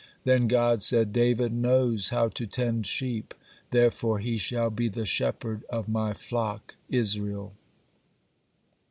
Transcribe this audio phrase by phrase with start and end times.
[0.23, 3.35] Then God said: "David knows how to tend sheep,
[3.69, 7.53] therefore he shall be the shepherd of my flock Israel."